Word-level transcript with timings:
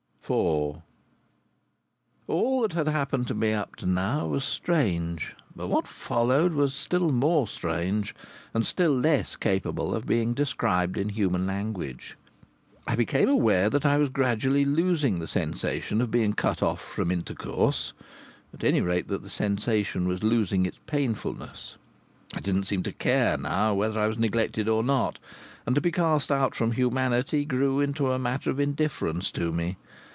IV 0.33 0.77
All 2.29 2.61
that 2.61 2.71
had 2.71 2.87
happened 2.87 3.27
to 3.27 3.33
me 3.33 3.51
up 3.51 3.75
to 3.77 3.85
now 3.85 4.27
was 4.27 4.45
strange; 4.45 5.35
but 5.53 5.67
what 5.67 5.89
followed 5.89 6.53
was 6.53 6.73
still 6.73 7.11
more 7.11 7.49
strange 7.49 8.15
and 8.53 8.65
still 8.65 8.97
less 8.97 9.35
capable 9.35 9.93
of 9.93 10.05
being 10.07 10.33
described 10.33 10.97
in 10.97 11.09
human 11.09 11.45
language. 11.45 12.15
I 12.87 12.95
became 12.95 13.27
aware 13.27 13.69
that 13.71 13.85
I 13.85 13.97
was 13.97 14.07
gradually 14.07 14.63
losing 14.63 15.19
the 15.19 15.27
sensation 15.27 15.99
of 15.99 16.11
being 16.11 16.31
cut 16.31 16.63
off 16.63 16.79
from 16.81 17.11
intercourse, 17.11 17.91
at 18.53 18.63
any 18.63 18.79
rate 18.79 19.09
that 19.09 19.23
the 19.23 19.29
sensation 19.29 20.07
was 20.07 20.23
losing 20.23 20.65
its 20.65 20.79
painfulness. 20.85 21.75
I 22.33 22.39
didn't 22.39 22.67
seem 22.67 22.83
to 22.83 22.93
care, 22.93 23.37
now, 23.37 23.73
whether 23.73 23.99
I 23.99 24.07
was 24.07 24.17
neglected 24.17 24.69
or 24.69 24.81
not. 24.81 25.19
And 25.65 25.75
to 25.75 25.81
be 25.81 25.91
cast 25.91 26.31
out 26.31 26.55
from 26.55 26.71
humanity 26.71 27.43
grew 27.43 27.81
into 27.81 28.13
a 28.13 28.17
matter 28.17 28.49
of 28.49 28.61
indifference 28.61 29.29
to 29.31 29.51
me. 29.51 29.75